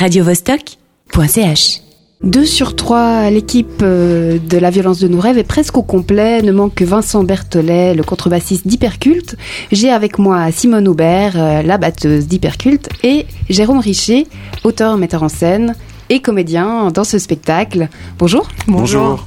[0.00, 1.82] radiovostok.ch.
[2.22, 6.40] Deux sur trois, l'équipe euh, de la violence de nos rêves est presque au complet.
[6.40, 9.36] Ne manque que Vincent Berthollet, le contrebassiste d'Hyperculte.
[9.72, 14.26] J'ai avec moi Simone Aubert, euh, la batteuse d'Hyperculte, et Jérôme Richer,
[14.64, 15.74] auteur, metteur en scène
[16.08, 17.88] et comédien dans ce spectacle.
[18.18, 18.48] Bonjour.
[18.68, 19.26] Bonjour.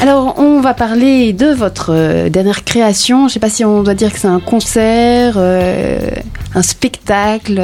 [0.00, 3.20] Alors, on va parler de votre euh, dernière création.
[3.20, 7.60] Je ne sais pas si on doit dire que c'est un concert, un spectacle.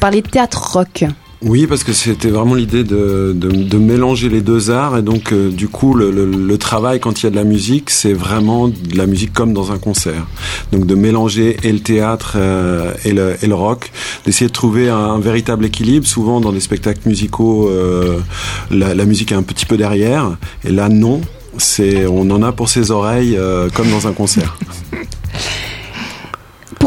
[0.00, 1.04] Parlez de théâtre rock.
[1.42, 5.32] Oui, parce que c'était vraiment l'idée de, de, de, mélanger les deux arts et donc
[5.32, 8.12] euh, du coup le, le, le, travail quand il y a de la musique, c'est
[8.12, 10.26] vraiment de la musique comme dans un concert.
[10.70, 13.90] Donc de mélanger et le théâtre euh, et, le, et, le, rock,
[14.26, 16.06] d'essayer de trouver un, un, véritable équilibre.
[16.06, 18.18] Souvent dans des spectacles musicaux, euh,
[18.70, 21.22] la, la, musique est un petit peu derrière et là non,
[21.56, 23.38] c'est on en a pour ses oreilles
[23.72, 24.58] comme dans un concert.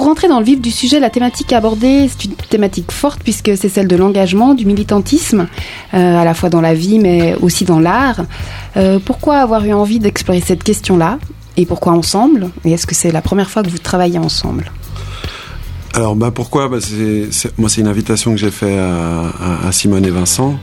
[0.03, 3.55] Pour rentrer dans le vif du sujet, la thématique abordée, c'est une thématique forte puisque
[3.55, 5.48] c'est celle de l'engagement, du militantisme,
[5.94, 8.25] euh, à la fois dans la vie mais aussi dans l'art.
[8.75, 11.19] Euh, pourquoi avoir eu envie d'explorer cette question-là
[11.55, 12.50] et pourquoi ensemble?
[12.66, 14.73] Et est-ce que c'est la première fois que vous travaillez ensemble?
[15.95, 16.69] Alors bah pourquoi?
[16.69, 20.09] Bah, c'est, c'est, moi c'est une invitation que j'ai fait à, à, à, Simone et
[20.09, 20.58] Vincent.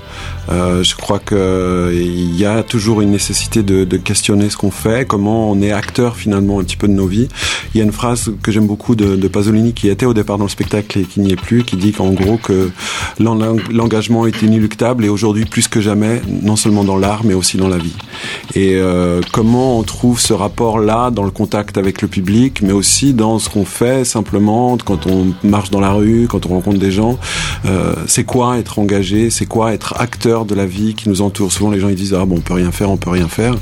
[0.51, 4.73] Euh, je crois que il y a toujours une nécessité de, de, questionner ce qu'on
[4.73, 7.29] fait, comment on est acteur finalement un petit peu de nos vies.
[7.73, 10.37] Il y a une phrase que j'aime beaucoup de, de Pasolini qui était au départ
[10.37, 12.71] dans le spectacle et qui n'y est plus, qui dit qu'en gros que
[13.21, 17.69] l'engagement est inéluctable et aujourd'hui plus que jamais, non seulement dans l'art mais aussi dans
[17.69, 17.95] la vie.
[18.57, 22.73] Et euh, comment on trouve ce rapport là dans le contact avec le public, mais
[22.73, 26.51] aussi dans ce qu'on fait simplement quand on on marche dans la rue, quand on
[26.51, 27.19] rencontre des gens,
[27.67, 31.53] euh, c'est quoi être engagé, c'est quoi être acteur de la vie qui nous entoure?
[31.53, 33.55] Souvent les gens ils disent ah bon on peut rien faire, on peut rien faire,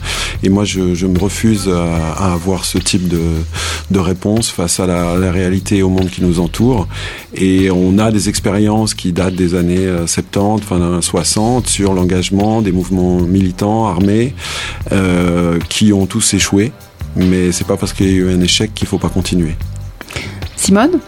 [0.42, 5.32] et moi je, me refuse à, avoir ce type de, réponse face à la, la,
[5.32, 6.86] réalité et au monde qui nous entoure.
[7.34, 12.72] Et on a des expériences qui datent des années 70, fin 60 sur l'engagement des
[12.72, 14.34] mouvements militants armés
[14.92, 16.72] euh, qui ont tous échoué.
[17.16, 19.54] Mais c'est pas parce qu'il y a eu un échec qu'il faut pas continuer.
[20.56, 21.00] Simone?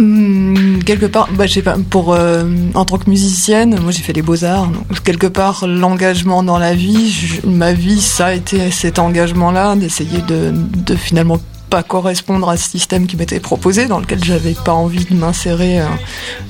[0.00, 2.44] Mmh, quelque part, bah, je pas, pour euh,
[2.74, 4.68] en tant que musicienne, moi j'ai fait les beaux arts.
[4.68, 10.22] Donc, quelque part, l'engagement dans la vie, ma vie, ça a été cet engagement-là, d'essayer
[10.22, 11.38] de, de finalement
[11.68, 15.80] pas correspondre à ce système qui m'était proposé, dans lequel j'avais pas envie de m'insérer
[15.80, 15.84] euh,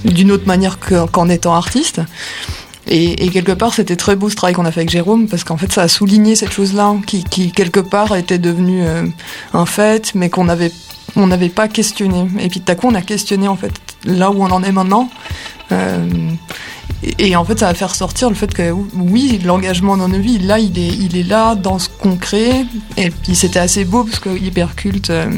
[0.05, 2.01] d'une autre manière qu'en étant artiste.
[2.87, 5.43] Et, et, quelque part, c'était très beau ce travail qu'on a fait avec Jérôme, parce
[5.43, 9.03] qu'en fait, ça a souligné cette chose-là, qui, qui, quelque part était devenue euh,
[9.55, 10.73] un fait, mais qu'on avait
[11.17, 12.27] on n'avait pas questionné.
[12.41, 13.73] Et puis tout à coup, on a questionné en fait
[14.05, 15.11] là où on en est maintenant.
[15.73, 16.07] Euh,
[17.19, 20.39] et, en fait, ça va faire sortir le fait que oui, l'engagement dans nos vies,
[20.39, 22.67] là, il est, il est là dans ce qu'on crée.
[22.99, 25.31] Et puis c'était assez beau parce que Hyperculte, euh,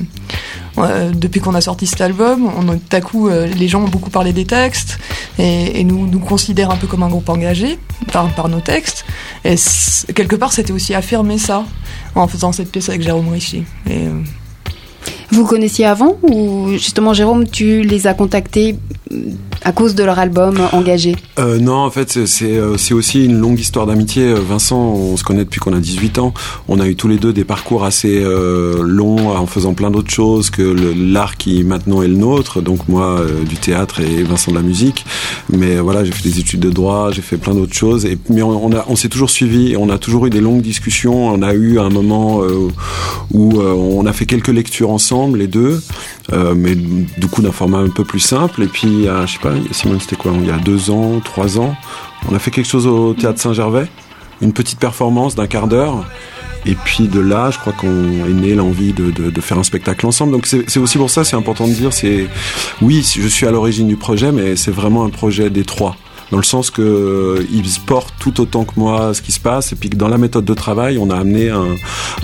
[0.79, 4.11] euh, depuis qu'on a sorti cet album, on, tout à coup, les gens ont beaucoup
[4.11, 4.99] parlé des textes
[5.39, 7.79] et, nous nous considèrent un peu comme un groupe engagé
[8.11, 9.05] par, par nos textes.
[9.45, 9.55] Et
[10.15, 11.65] quelque part, c'était aussi affirmer ça
[12.17, 13.65] en faisant cette pièce avec Jérôme Richie.
[15.33, 18.77] Vous connaissiez avant ou justement Jérôme, tu les as contactés
[19.65, 21.17] à cause de leur album engagé?
[21.39, 24.25] Euh, Non, en fait, c'est euh, aussi une longue histoire d'amitié.
[24.25, 26.35] Euh, Vincent, on se connaît depuis qu'on a 18 ans.
[26.69, 30.11] On a eu tous les deux des parcours assez euh, longs en faisant plein d'autres
[30.11, 32.61] choses que l'art qui maintenant est le nôtre.
[32.61, 35.05] Donc moi, euh, du théâtre et Vincent de la musique.
[35.51, 38.07] Mais voilà, j'ai fait des études de droit, j'ai fait plein d'autres choses.
[38.29, 41.29] Mais on, s'est toujours suivi, on a toujours eu des longues discussions.
[41.29, 42.41] On a eu un moment
[43.33, 45.81] où on a fait quelques lectures ensemble, les deux.
[46.33, 48.63] Euh, mais du coup d'un format un peu plus simple.
[48.63, 51.59] Et puis, euh, je sais pas, Simone, c'était quoi Il y a deux ans, trois
[51.59, 51.75] ans,
[52.31, 53.87] on a fait quelque chose au théâtre Saint-Gervais,
[54.41, 56.05] une petite performance d'un quart d'heure.
[56.65, 59.65] Et puis de là, je crois qu'on est né l'envie de, de, de, faire un
[59.65, 60.31] spectacle ensemble.
[60.31, 62.29] Donc c'est aussi pour ça, c'est important de dire, c'est
[62.81, 65.97] oui, je suis à l'origine du projet, mais c'est vraiment un projet des trois
[66.33, 69.73] dans le sens que euh, ils portent tout autant que moi ce qui se passe
[69.73, 71.77] et puis que dans la méthode de travail on a amené un,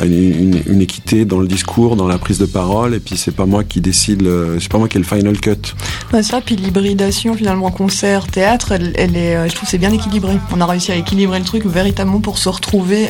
[0.02, 3.64] une, équité dans le discours dans la prise de parole et puis c'est pas moi
[3.64, 4.26] qui décide
[4.58, 5.74] c'est pas moi qui ai le final cut.
[6.10, 10.38] Bah ça puis l'hybridation finalement concert théâtre elle, est euh, je trouve c'est bien équilibré.
[10.52, 13.08] On a réussi à équilibrer le truc véritablement pour se retrouver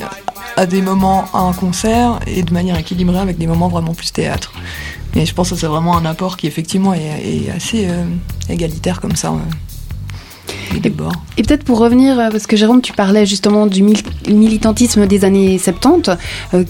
[0.56, 4.12] à des moments à un concert et de manière équilibrée avec des moments vraiment plus
[4.12, 4.52] théâtre.
[5.14, 8.04] Et je pense que c'est vraiment un apport qui effectivement est, est assez euh,
[8.48, 9.32] égalitaire comme ça
[10.74, 13.82] Et, peut-être pour revenir, euh, parce que Jérôme, tu parlais justement du
[14.28, 16.10] militantisme des années 70,
[16.54, 16.64] euh,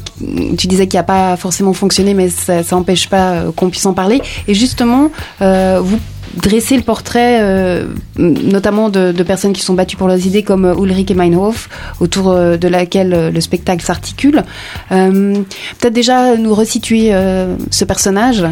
[0.56, 3.94] tu disais qu'il n'a pas forcément fonctionné, mais ça n'empêche pas euh, qu'on puisse en
[3.94, 4.20] parler.
[4.46, 5.10] Et justement,
[5.40, 5.98] vous
[6.40, 7.84] dresser le portrait,
[8.18, 11.68] notamment de, personnes qui sont battues pour leurs idées, comme Ulrike Meinhof,
[12.00, 14.42] autour de laquelle le spectacle s'articule.
[14.88, 17.12] Peut-être déjà nous resituer
[17.70, 18.44] ce personnage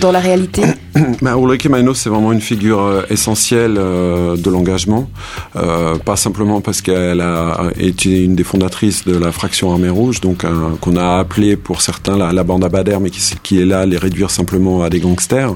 [0.00, 0.62] dans la réalité
[1.22, 5.10] bah, Ulrike Meinhof, c'est vraiment une figure essentielle de l'engagement,
[5.54, 10.44] pas simplement parce qu'elle a été une des fondatrices de la fraction Armée Rouge, donc
[10.80, 13.96] qu'on a appelé pour certains la, bande à Bader, mais qui, qui, est là les
[13.96, 15.54] réduire simplement à des gangsters.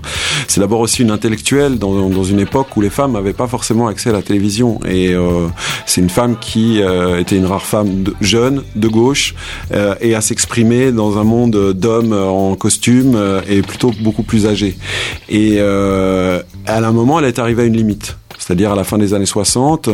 [0.48, 4.10] C'est d'abord aussi une intellectuelle dans, une époque où les femmes n'avaient pas forcément accès
[4.10, 4.80] à la télévision.
[4.88, 5.48] Et euh,
[5.84, 9.34] c'est une femme qui euh, était une rare femme jeune, de gauche,
[9.72, 13.18] euh, et à s'exprimer dans un monde d'hommes en costume
[13.48, 14.76] et plutôt beaucoup plus âgés.
[15.28, 18.16] Et à un moment, elle est arrivée à une limite
[18.46, 19.88] c'est-à-dire à la fin des années 60,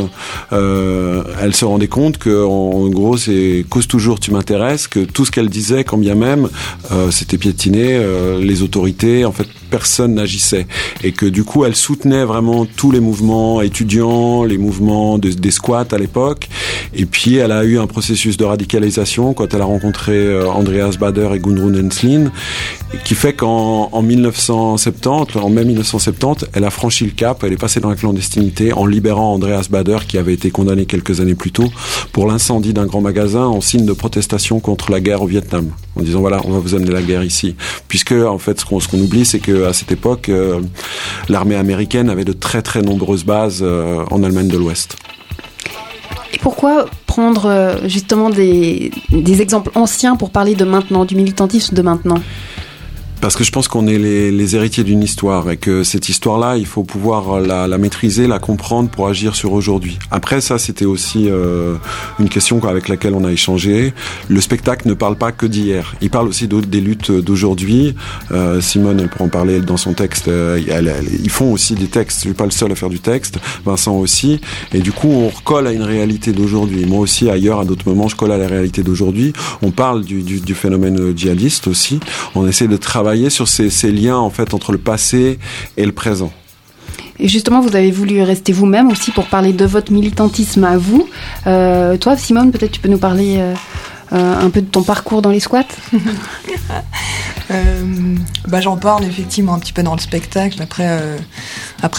[0.51, 5.25] euh, elle se rendait compte que en gros c'est cause toujours tu m'intéresses, que tout
[5.25, 6.49] ce qu'elle disait, quand bien même
[7.09, 10.67] c'était piétiné, euh, les autorités, en fait personne n'agissait.
[11.03, 15.87] Et que du coup elle soutenait vraiment tous les mouvements étudiants, les mouvements des squats
[15.91, 16.47] à l'époque.
[16.93, 20.95] Et puis elle a eu un processus de radicalisation quand elle a rencontré euh, Andreas
[20.99, 22.31] Bader et Gudrun Enslin
[23.03, 27.57] qui fait qu'en en 1970, en mai 1970, elle a franchi le cap, elle est
[27.57, 31.51] passée dans la clandestinité en libérant Andreas Bader qui avait été condamné quelques années plus
[31.51, 31.71] tôt
[32.11, 36.01] pour l'incendie d'un grand magasin en signe de protestation contre la guerre au Vietnam en
[36.01, 37.55] disant voilà on va vous amener la guerre ici.
[37.87, 40.61] Puisque en fait ce qu'on oublie c'est que à cette époque euh,
[41.29, 44.95] l'armée américaine avait de très très nombreuses bases euh, en Allemagne de l'Ouest.
[46.33, 51.75] Et pourquoi prendre euh, justement des, des exemples anciens pour parler de maintenant, du militantisme
[51.75, 52.19] de maintenant?
[53.23, 56.57] Parce que je pense qu'on est les, les héritiers d'une histoire et que cette histoire-là,
[56.57, 59.97] il faut pouvoir la, la, maîtriser, la comprendre pour agir sur aujourd'hui.
[60.11, 61.75] Après, ça, c'était aussi euh,
[62.19, 63.93] une question avec laquelle on a échangé.
[64.27, 65.95] Le spectacle ne parle pas que d'hier.
[66.01, 67.95] Il parle aussi des luttes d'aujourd'hui.
[68.33, 70.27] Euh, Simone, elle pourra en parler dans son texte.
[70.27, 70.59] Euh,
[71.23, 72.17] ils font aussi des textes.
[72.17, 73.39] Je suis pas le seul à faire du texte.
[73.63, 74.41] Vincent aussi.
[74.73, 76.85] Et du coup, on recolle à une réalité d'aujourd'hui.
[76.85, 79.31] Moi aussi, ailleurs, à d'autres moments, je colle à la réalité d'aujourd'hui.
[79.61, 82.01] On parle du, du, du phénomène djihadiste aussi.
[82.35, 85.39] On essaie de travailler sur ces, liens en fait entre le passé
[85.77, 86.31] et le présent.
[87.19, 91.07] Et justement, vous avez voulu rester vous-même aussi pour parler de votre militantisme à vous.
[91.47, 93.53] Euh, toi, Simone, peut-être tu peux nous parler euh,
[94.13, 95.63] un peu de ton parcours dans les squats?
[97.51, 98.15] Euh,
[98.47, 100.61] bah, J'en parle effectivement un petit peu dans le spectacle.
[100.61, 101.17] Après, euh,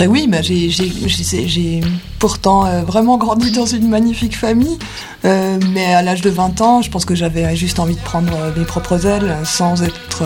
[0.09, 1.81] oui, bah, j'ai
[2.19, 4.79] pourtant euh, vraiment grandi dans une magnifique famille.
[5.25, 8.33] Euh, mais à l'âge de 20 ans, je pense que j'avais juste envie de prendre
[8.57, 10.23] mes propres ailes sans être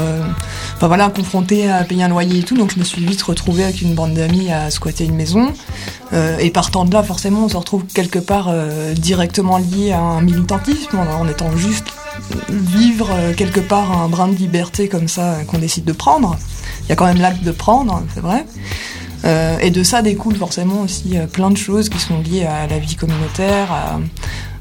[0.80, 2.56] voilà, confrontée à payer un loyer et tout.
[2.56, 5.52] Donc je me suis vite retrouvée avec une bande d'amis à squatter une maison.
[6.12, 8.50] Et partant de là, forcément, on se retrouve quelque part
[8.94, 11.92] directement lié à un militantisme en, étant juste
[12.48, 16.36] vivre euh, quelque part un brin de liberté comme ça euh, qu'on décide de prendre.
[16.84, 18.46] Il y a quand même l'acte de prendre, hein, c'est vrai.
[19.24, 22.78] Euh, et de ça découle forcément aussi plein de choses qui sont liées à la
[22.78, 23.98] vie communautaire,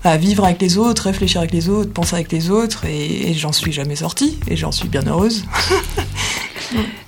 [0.03, 2.85] à, vivre avec les autres, réfléchir avec les autres, penser avec les autres.
[2.85, 5.44] Et, j'en suis jamais sortie, et j'en suis bien heureuse.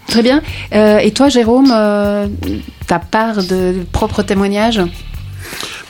[0.08, 0.42] Très bien.
[0.72, 1.74] et toi, Jérôme,
[2.88, 4.82] ta part de propre témoignage?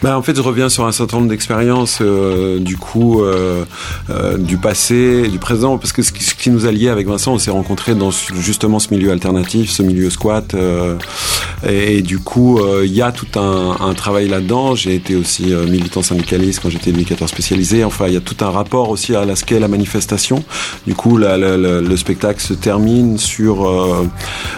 [0.01, 3.65] Bah, en fait, je reviens sur un certain nombre d'expériences, euh, du coup, euh,
[4.09, 7.37] euh, du passé, du présent, parce que ce qui, nous a liés avec Vincent, on
[7.37, 10.95] s'est rencontrés dans justement ce milieu alternatif, ce milieu squat, euh,
[11.67, 14.73] et, et, du coup, euh, il y a tout un, un travail là-dedans.
[14.73, 17.83] J'ai été aussi militant syndicaliste quand j'étais éducateur spécialisé.
[17.83, 20.45] Enfin, il y a tout un rapport aussi à la, ce qu'est la manifestation.
[20.87, 23.69] Du coup, la, le spectacle se termine sur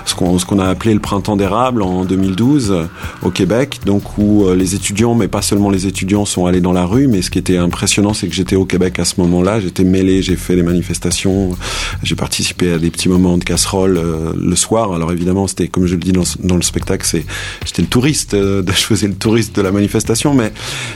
[0.06, 2.88] ce qu'on qu'on a appelé le printemps d'érable en 2012
[3.24, 6.86] au Québec, donc où les étudiants, mais pas seulement les étudiants sont allés dans la
[6.86, 9.60] rue, mais ce qui était impressionnant, c'est que j'étais au Québec à ce moment-là.
[9.60, 11.58] J'étais mêlé, j'ai fait des manifestations,
[12.04, 14.94] j'ai participé à des petits moments de casserole euh, le soir.
[14.94, 17.26] Alors évidemment, c'était comme je le dis dans, le spectacle, c'est
[17.66, 20.52] j'étais le touriste, euh, je faisais le touriste de la manifestation, mais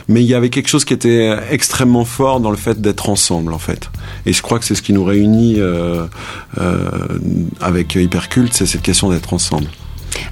[0.08, 3.54] mais il y avait quelque chose qui était extrêmement fort dans le fait d'être ensemble
[3.54, 3.90] en fait.
[4.26, 6.06] Et je crois que c'est ce qui nous réunit euh,
[6.60, 6.90] euh
[7.62, 9.68] avec Hyperculte, c'est cette question d'être ensemble.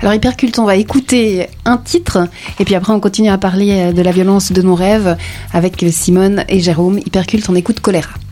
[0.01, 2.27] Alors Hyperculte, on va écouter un titre
[2.59, 5.17] et puis après on continue à parler de la violence de nos rêves
[5.51, 6.99] avec Simone et Jérôme.
[6.99, 8.22] Hyperculte, on écoute Choléra.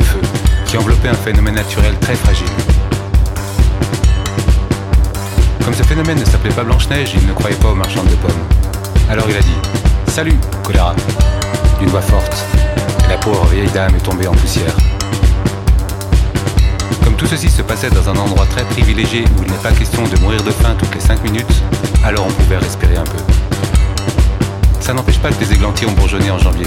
[0.00, 0.20] Feu,
[0.66, 2.46] qui enveloppait un phénomène naturel très fragile.
[5.64, 8.30] Comme ce phénomène ne s'appelait pas Blanche-Neige, il ne croyait pas aux marchandes de pommes.
[9.10, 9.58] Alors il a dit
[10.06, 10.94] Salut, choléra
[11.78, 12.44] d'une voix forte,
[13.08, 14.74] la pauvre vieille dame est tombée en poussière.
[17.04, 20.02] Comme tout ceci se passait dans un endroit très privilégié où il n'est pas question
[20.04, 21.62] de mourir de faim toutes les 5 minutes,
[22.04, 23.18] alors on pouvait respirer un peu.
[24.80, 26.66] Ça n'empêche pas que les églantiers ont bourgeonné en janvier,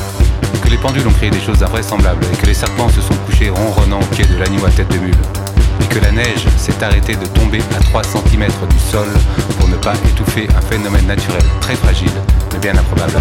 [0.70, 4.00] les pendules ont créé des choses invraisemblables et que les serpents se sont couchés ronronnant
[4.00, 5.16] au pied de l'agneau à tête de mule,
[5.82, 9.08] et que la neige s'est arrêtée de tomber à 3 cm du sol
[9.58, 12.12] pour ne pas étouffer un phénomène naturel très fragile,
[12.54, 13.14] mais bien improbable.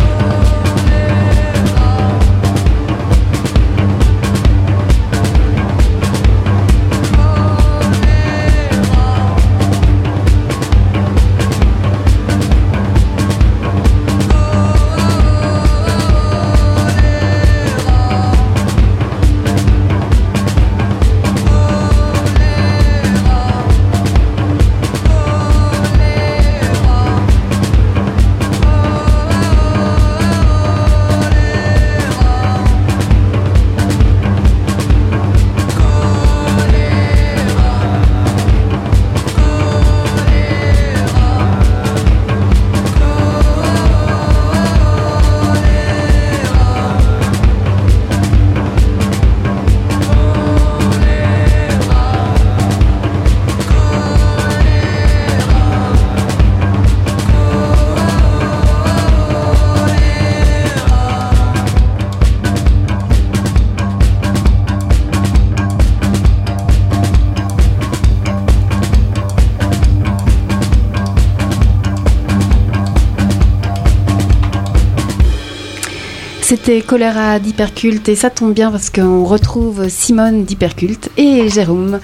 [76.69, 81.99] C'était Choléra d'Hyperculte et ça tombe bien parce qu'on retrouve Simone d'Hyperculte et Jérôme,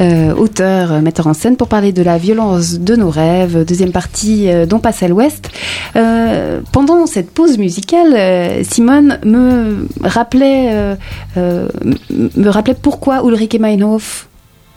[0.00, 4.48] euh, auteur, metteur en scène, pour parler de la violence de nos rêves, deuxième partie
[4.48, 5.50] euh, dont passe à l'ouest.
[5.96, 10.94] Euh, pendant cette pause musicale, euh, Simone me rappelait, euh,
[11.36, 11.68] euh,
[12.08, 14.28] me rappelait pourquoi Ulrike Meinhof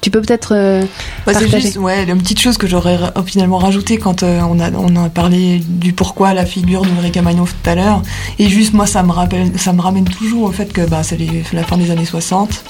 [0.01, 0.81] tu peux peut-être euh,
[1.25, 4.59] Bah, c'est juste, ouais, une petite chose que j'aurais ra- finalement rajouté quand euh, on
[4.59, 8.01] a on a parlé du pourquoi la figure d'Ulrika Meinhof tout à l'heure.
[8.39, 11.17] Et juste moi, ça me rappelle, ça me ramène toujours au fait que bah c'est
[11.53, 12.63] la fin des années 60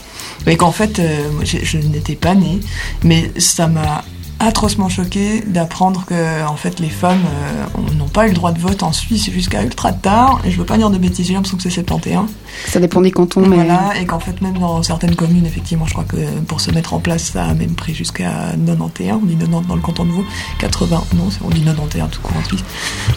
[0.48, 2.60] et qu'en fait, euh, j'ai- je n'étais pas née,
[3.04, 4.04] mais ça m'a
[4.40, 8.60] atrocement choqué d'apprendre que en fait les femmes euh, n'ont pas eu le droit de
[8.60, 10.40] vote en Suisse jusqu'à ultra tard.
[10.46, 12.28] Et je veux pas dire de bêtises, j'ai l'impression que c'est 71.
[12.68, 15.94] Ça dépend des cantons, mais Voilà, et qu'en fait, même dans certaines communes, effectivement, je
[15.94, 16.18] crois que
[16.48, 19.20] pour se mettre en place, ça a même pris jusqu'à 91.
[19.22, 20.26] On dit 90 dans le canton de Vaud,
[20.60, 22.64] 80, non, on dit 91 tout court en Suisse.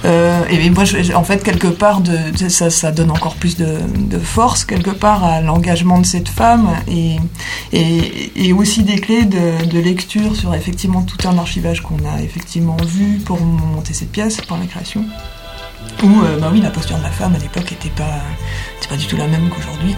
[0.04, 3.56] Euh, et, et moi, je- en fait, quelque part, de, ça, ça donne encore plus
[3.56, 7.16] de, de force, quelque part, à l'engagement de cette femme, et,
[7.72, 12.22] et, et aussi des clés de, de lecture sur effectivement tout un archivage qu'on a
[12.22, 15.04] effectivement vu pour monter cette pièce, pour la création.
[16.02, 18.20] Où, euh, bah oui, la posture de la femme à l'époque était pas,
[18.88, 19.94] pas du tout la même qu'aujourd'hui.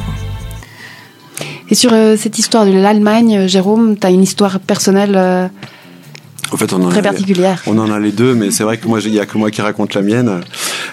[1.71, 5.49] Et sur euh, cette histoire de l'Allemagne, euh, Jérôme, tu as une histoire personnelle euh,
[6.55, 7.63] En fait, on en très a- particulière.
[7.67, 9.51] On en a les deux, mais c'est vrai que moi, il y a que moi
[9.51, 10.41] qui raconte la mienne.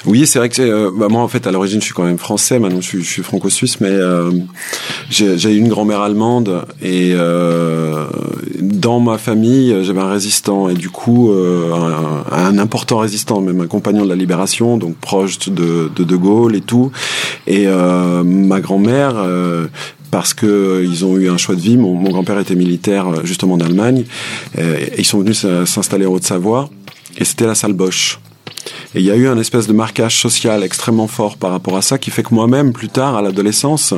[0.06, 2.18] Oui, c'est vrai que euh, bah, moi, en fait, à l'origine, je suis quand même
[2.18, 2.58] français.
[2.60, 4.32] Maintenant, je suis, franco-suisse, mais euh,
[5.10, 8.06] j'ai j'ai eu une grand-mère allemande et euh,
[8.60, 11.72] dans ma famille, j'avais un résistant et du coup, euh,
[12.32, 16.16] un, un important résistant, même un compagnon de la libération, donc proche de de, de
[16.16, 16.92] Gaulle et tout.
[17.46, 19.14] Et euh, ma grand-mère.
[20.12, 21.78] Parce que euh, ils ont eu un choix de vie.
[21.78, 24.04] Mon, mon grand-père était militaire euh, justement en Allemagne.
[24.60, 26.70] Euh, et ils sont venus s'installer en Haute-Savoie.
[27.18, 27.76] Et c'était la salle.
[28.94, 31.82] Et il y a eu un espèce de marquage social extrêmement fort par rapport à
[31.82, 33.94] ça qui fait que moi-même, plus tard, à l'adolescence,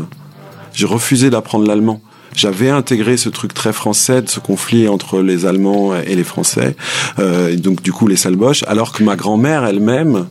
[0.74, 2.01] j'ai refusé d'apprendre l'allemand.
[2.36, 6.75] J'avais intégré ce truc très français de ce conflit entre les Allemands et les Français,
[7.20, 10.27] euh, et donc du coup les salles alors que ma grand-mère elle-même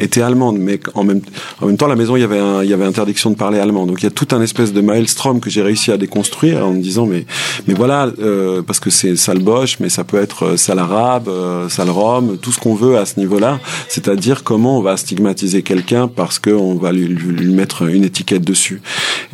[0.00, 1.20] était allemande, mais en même,
[1.60, 3.58] en même temps, la maison, il y avait un, il y avait interdiction de parler
[3.58, 3.86] allemand.
[3.86, 6.72] Donc il y a tout un espèce de maelstrom que j'ai réussi à déconstruire en
[6.72, 7.26] me disant, mais,
[7.66, 11.28] mais voilà, euh, parce que c'est salle Bosch, mais ça peut être euh, salle arabe,
[11.28, 13.60] euh, salle rome, tout ce qu'on veut à ce niveau-là.
[13.88, 18.82] C'est-à-dire comment on va stigmatiser quelqu'un parce qu'on va lui, lui, mettre une étiquette dessus.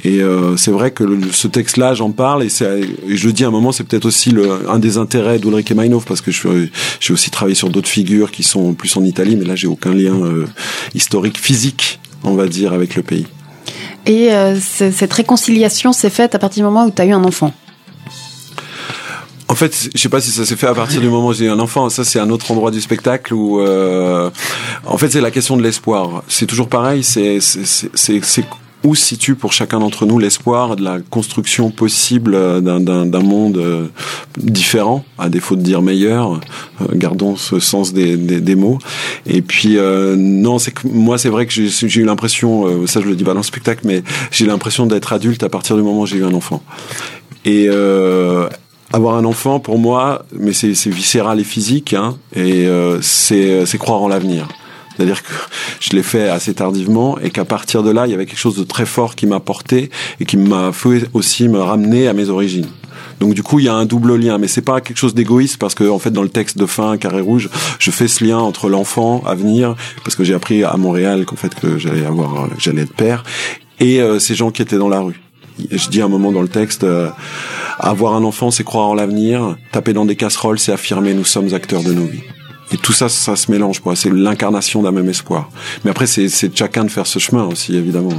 [0.05, 3.45] Et euh, c'est vrai que le- ce texte-là, j'en parle et, et je le dis
[3.45, 6.41] à un moment, c'est peut-être aussi le, un des intérêts d'Ulrike Meinhof parce que je
[7.01, 9.93] j'ai aussi travaillé sur d'autres figures qui sont plus en Italie, mais là j'ai aucun
[9.95, 10.47] lien euh,
[10.95, 13.27] historique, physique, on va dire, avec le pays.
[14.07, 17.25] Et euh, cette réconciliation s'est faite à partir du moment où tu as eu un
[17.25, 17.53] enfant.
[19.49, 21.47] En fait, je sais pas si ça s'est fait à partir du moment où j'ai
[21.47, 21.91] eu un enfant.
[21.91, 24.31] Ça, c'est un autre endroit du spectacle où, euh,
[24.87, 26.23] en fait, c'est la question de l'espoir.
[26.29, 27.03] C'est toujours pareil.
[27.03, 28.21] C'est c'est
[28.85, 32.33] où se situe pour chacun d'entre nous l'espoir de la construction possible
[32.63, 33.87] d'un monde euh,
[34.39, 36.41] différent, à défaut de dire meilleur.
[36.81, 38.79] Euh, gardons ce sens des, des, des mots.
[39.27, 43.07] Et puis euh, non, c'est que moi, c'est vrai que j'ai eu l'impression, ça je
[43.07, 46.03] le dis pas dans le spectacle, mais j'ai l'impression d'être adulte à partir du moment
[46.03, 46.63] où j'ai eu un enfant.
[47.45, 48.49] Et euh,
[48.93, 54.03] avoir un enfant, pour moi, mais c'est viscéral et physique, hein, et euh, c'est croire
[54.03, 54.49] en l'avenir.
[55.01, 55.33] C'est-à-dire que
[55.81, 58.57] je l'ai fait assez tardivement et qu'à partir de là, il y avait quelque chose
[58.57, 59.89] de très fort qui m'a porté
[60.21, 62.67] et qui m'a fait aussi me ramener à mes origines.
[63.19, 65.57] Donc du coup, il y a un double lien, mais c'est pas quelque chose d'égoïste
[65.57, 68.37] parce que en fait, dans le texte de fin, carré rouge, je fais ce lien
[68.37, 72.51] entre l'enfant à venir, parce que j'ai appris à Montréal qu'en fait que j'allais avoir,
[72.59, 73.25] j'allais être père,
[73.79, 75.19] et euh, ces gens qui étaient dans la rue
[75.71, 77.11] je dis un moment dans le texte, euh,
[77.79, 79.57] avoir un enfant, c'est croire en l'avenir.
[79.73, 82.23] Taper dans des casseroles, c'est affirmer nous sommes acteurs de nos vies.
[82.73, 83.97] Et tout ça, ça se mélange, quoi.
[83.97, 85.51] C'est l'incarnation d'un même espoir.
[85.85, 88.11] Mais après, c'est chacun de faire ce chemin aussi, évidemment.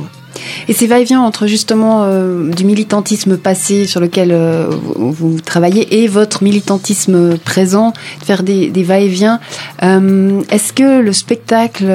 [0.68, 6.08] Et c'est va-et-vient entre justement euh, du militantisme passé sur lequel euh, vous, travaillez et
[6.08, 9.40] votre militantisme présent, de faire des, des va-et-vient.
[9.82, 11.86] Est-ce que le spectacle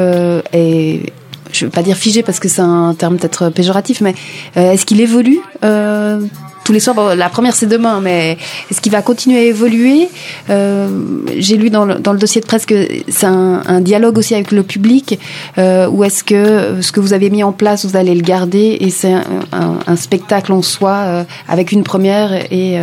[0.53, 1.13] est
[1.53, 4.15] je ne veux pas dire figé parce que c'est un terme peut-être péjoratif, mais
[4.57, 6.21] euh, est-ce qu'il évolue euh,
[6.67, 8.37] tous les soirs La première c'est demain, mais
[8.71, 10.09] est-ce qu'il va continuer à évoluer?
[10.51, 10.89] Euh,
[11.37, 14.51] J'ai lu dans le, dans le, dossier de presse que c'est un, dialogue aussi avec
[14.53, 15.19] le public,
[15.57, 18.91] ou est-ce que ce que vous avez mis en place, vous allez le garder et
[18.91, 19.15] c'est
[19.53, 22.79] un, spectacle en soi avec une première et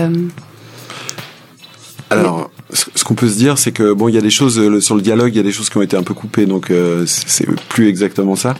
[2.10, 4.96] alors, ce qu'on peut se dire, c'est que bon, il y a des choses sur
[4.96, 7.06] le dialogue, il y a des choses qui ont été un peu coupées, donc euh,
[7.08, 8.56] c'est plus exactement ça.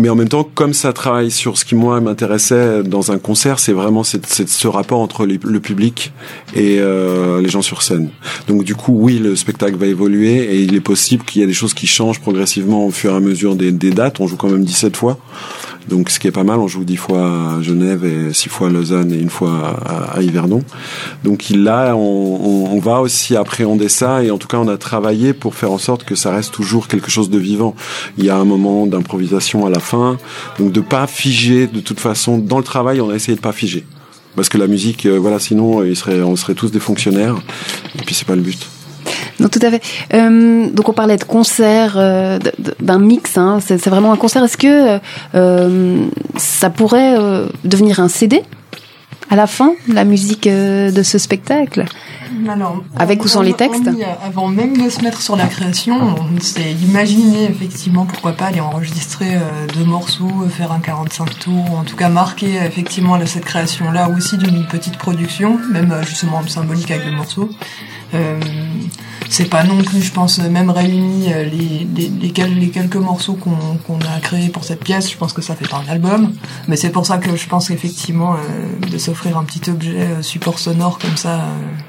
[0.00, 3.58] Mais en même temps, comme ça travaille sur ce qui moi m'intéressait dans un concert,
[3.58, 6.12] c'est vraiment ce rapport entre le public
[6.54, 8.08] et euh, les gens sur scène.
[8.48, 11.46] Donc du coup, oui, le spectacle va évoluer et il est possible qu'il y ait
[11.46, 14.20] des choses qui changent progressivement au fur et à mesure des, des dates.
[14.20, 15.18] On joue quand même 17 fois.
[15.90, 18.70] Donc, ce qui est pas mal, on joue dix fois à Genève et six fois
[18.70, 19.76] Lausanne et une fois
[20.14, 20.62] à, Yverdon.
[21.24, 25.54] Donc là, on, va aussi appréhender ça et en tout cas, on a travaillé pour
[25.54, 27.74] faire en sorte que ça reste toujours quelque chose de vivant.
[28.16, 30.16] Il y a un moment d'improvisation à la fin,
[30.58, 31.66] donc de pas figer.
[31.66, 33.84] De toute façon, dans le travail, on a essayé de pas figer
[34.36, 37.36] parce que la musique, euh, voilà, sinon, on serait tous des fonctionnaires
[37.98, 38.66] et puis c'est pas le but.
[39.40, 39.82] Non, tout à fait.
[40.14, 42.38] Euh, donc on parlait de concert, euh,
[42.80, 43.38] d'un mix.
[43.38, 44.44] Hein, c'est vraiment un concert.
[44.44, 45.00] Est-ce que
[45.34, 48.42] euh, ça pourrait euh, devenir un CD
[49.30, 51.86] à la fin, la musique euh, de ce spectacle?
[52.48, 53.88] Alors, Avec ou sans les textes?
[54.24, 58.60] Avant même de se mettre sur la création, on s'est imaginé effectivement pourquoi pas aller
[58.60, 59.36] enregistrer
[59.76, 64.36] deux morceaux, faire un 45 tours, ou en tout cas marquer effectivement cette création-là aussi
[64.36, 67.50] d'une petite production, même justement symbolique avec le morceau.
[68.14, 68.40] Euh,
[69.28, 72.08] c'est pas non plus, je pense, même réuni euh, les, les,
[72.48, 75.82] les, quelques morceaux qu'on a créés pour cette pièce, je pense que ça fait pas
[75.86, 76.32] un album.
[76.66, 80.58] Mais c'est pour ça que je pense qu'effectivement, euh, de s'offrir un petit objet support
[80.58, 81.44] sonore comme ça,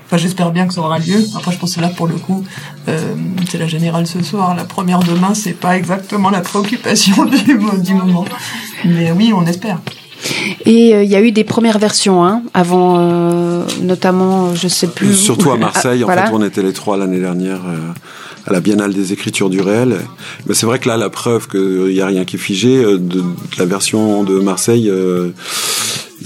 [0.06, 1.26] enfin j'espère bien que ça aura lieu.
[1.36, 2.44] Après, je pense que là, pour le coup,
[2.86, 4.56] c'est la générale ce soir.
[4.56, 8.26] La première demain, c'est pas exactement la préoccupation du, du moment.
[8.86, 9.80] Mais oui, on espère.
[10.66, 14.88] Et euh, il y a eu des premières versions, hein, avant, euh, notamment, je sais
[14.88, 15.14] plus.
[15.16, 17.94] Surtout à Marseille, en fait, on était les trois l'année dernière euh,
[18.46, 19.98] à la Biennale des Écritures du réel.
[20.46, 22.98] Mais c'est vrai que là, la preuve qu'il n'y a rien qui est figé, de,
[22.98, 23.24] de,
[23.58, 24.92] la version de Marseille,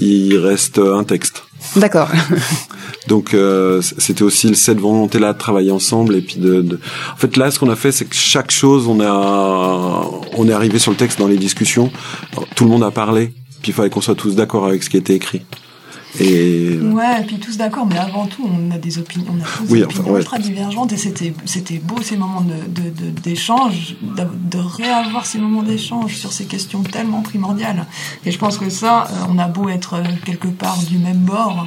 [0.00, 1.42] il reste un texte.
[1.74, 2.08] D'accord.
[3.08, 6.80] Donc euh, c'était aussi cette volonté-là de travailler ensemble et puis de, de...
[7.12, 10.52] En fait là, ce qu'on a fait, c'est que chaque chose, on a, on est
[10.52, 11.90] arrivé sur le texte dans les discussions.
[12.56, 13.32] Tout le monde a parlé
[13.64, 15.42] il fallait qu'on soit tous d'accord avec ce qui était écrit.
[16.20, 16.78] Et...
[16.78, 19.82] Ouais, et puis tous d'accord, mais avant tout, on a des opinions, on a des
[19.82, 25.38] opinions ultra divergentes et c'était, c'était beau ces moments de, d'échange, de, de, réavoir ces
[25.38, 27.86] moments d'échange sur ces questions tellement primordiales.
[28.24, 31.18] Et je pense que ça, euh, on a beau être euh, quelque part du même
[31.18, 31.66] bord,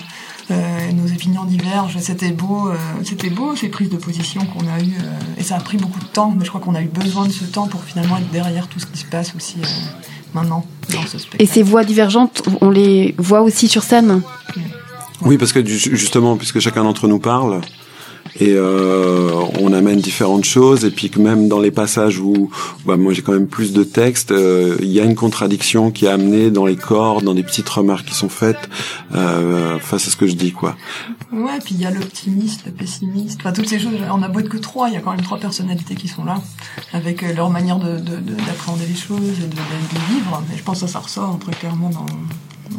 [0.50, 4.80] euh, nos opinions divergent, c'était beau, euh, c'était beau ces prises de position qu'on a
[4.82, 4.98] eues,
[5.38, 7.32] et ça a pris beaucoup de temps, mais je crois qu'on a eu besoin de
[7.32, 9.58] ce temps pour finalement être derrière tout ce qui se passe aussi
[10.34, 11.44] maintenant dans ce spectacle.
[11.44, 14.22] Et ces voix divergentes, on les voit aussi sur scène?
[15.22, 17.62] Oui, parce que justement, puisque chacun d'entre nous parle,
[18.36, 22.50] et euh, on amène différentes choses et puis que même dans les passages où
[22.86, 26.06] bah, moi j'ai quand même plus de texte euh, il y a une contradiction qui
[26.06, 28.70] est amenée dans les corps dans des petites remarques qui sont faites.
[29.16, 30.76] Euh, face à ce que je dis quoi.
[31.32, 33.94] Ouais puis il y a l'optimiste le pessimiste enfin toutes ces choses.
[34.12, 36.26] On a beau être que trois il y a quand même trois personnalités qui sont
[36.26, 36.42] là
[36.94, 40.44] avec euh, leur manière de d'appréhender les choses et de, de, vivre.
[40.50, 42.06] Mais je pense que ça ressort très clairement dans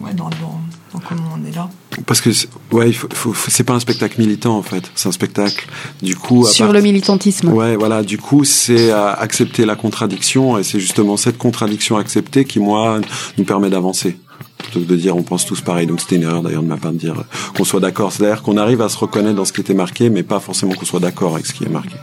[0.01, 0.61] ouais, dans, dans,
[0.93, 1.69] dans comment on est là.
[2.07, 2.31] Parce que
[2.73, 5.67] ouais, il faut, faut, c'est pas un spectacle militant en fait, c'est un spectacle
[6.03, 6.73] du coup sur part...
[6.73, 7.49] le militantisme.
[7.49, 12.59] Ouais, voilà, du coup c'est accepter la contradiction et c'est justement cette contradiction acceptée qui
[12.61, 13.01] moi
[13.39, 14.19] nous permet d'avancer
[14.59, 15.87] plutôt que de dire on pense tous pareil.
[15.87, 17.25] Donc c'était une erreur d'ailleurs de ma part de dire
[17.57, 18.13] qu'on soit d'accord.
[18.13, 20.87] C'est-à-dire qu'on arrive à se reconnaître dans ce qui était marqué, mais pas forcément qu'on
[20.87, 21.97] soit d'accord avec ce qui est marqué.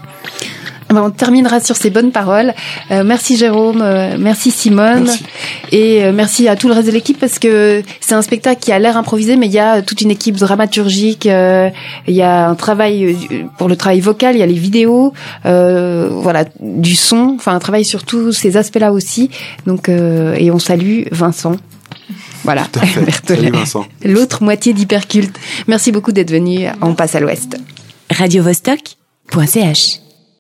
[0.90, 2.54] On terminera sur ces bonnes paroles.
[2.92, 5.24] Euh, merci Jérôme, euh, merci Simone merci.
[5.72, 8.72] et euh, merci à tout le reste de l'équipe parce que c'est un spectacle qui
[8.72, 12.56] a l'air improvisé mais il y a toute une équipe dramaturgique, il y a un
[12.56, 13.18] travail
[13.58, 17.84] pour le travail vocal, il y a les vidéos, voilà, du son, enfin un travail
[17.84, 19.30] sur tous ces aspects-là aussi.
[19.66, 21.58] Donc et on salue Vincent.
[22.44, 22.64] Voilà,
[23.28, 23.86] Salut Vincent.
[24.06, 25.38] L'autre moitié d'Hyperculte.
[25.68, 26.68] Merci beaucoup d'être venu.
[26.82, 27.58] On passe à l'ouest.
[28.10, 28.96] Radio -Vostok
[29.46, 30.07] .ch